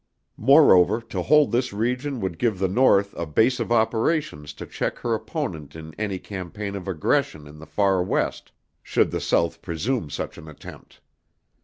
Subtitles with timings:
[0.37, 4.97] Moreover to hold this region would give the North a base of operations to check
[4.97, 8.51] her opponent in any campaign of aggression in the far West,
[8.81, 11.01] should the South presume such an attempt.